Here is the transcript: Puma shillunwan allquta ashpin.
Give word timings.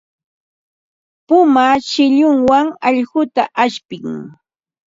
Puma 1.27 1.65
shillunwan 1.89 2.65
allquta 2.87 3.43
ashpin. 3.63 4.09